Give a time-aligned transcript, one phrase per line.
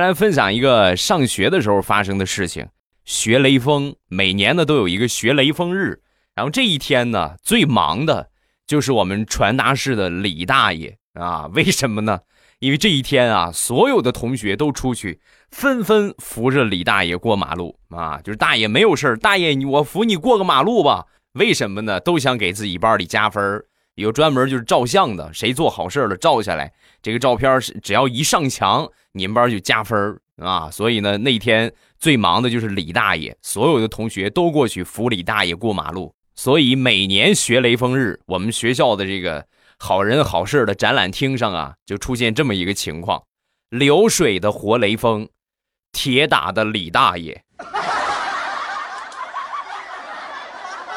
[0.00, 2.66] 来分享一个上学的时候发生的事情。
[3.04, 6.00] 学雷锋每年呢都有一个学雷锋日，
[6.34, 8.30] 然后这一天呢最忙的
[8.66, 11.46] 就是我们传达室的李大爷啊。
[11.54, 12.20] 为什么呢？
[12.60, 18.20] 因为这一天啊，所有的同学都出去，纷纷扶着李大爷过马路啊。
[18.22, 21.06] 就是大爷没有事大爷我扶你过个马路吧。
[21.32, 21.98] 为什么呢？
[21.98, 23.64] 都想给自己班里加分
[23.94, 26.72] 有专门就是照相的，谁做好事了照下来，
[27.02, 30.70] 这个照片是只要一上墙，你们班就加分啊。
[30.70, 36.14] 所以呢，那天最忙的就是李大爷，所有的同学都过去扶李大爷过马路。
[36.34, 39.46] 所以每年学雷锋日，我们学校的这个
[39.78, 43.22] 好人好事的展览厅上啊，就出现这么一个情况：
[43.68, 45.28] 流水的活雷锋，
[45.92, 47.44] 铁打的李大爷。